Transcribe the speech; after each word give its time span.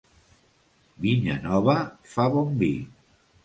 Vinya 1.05 1.37
nova 1.45 1.77
fa 2.15 2.29
bon 2.37 2.53
vi. 2.65 2.75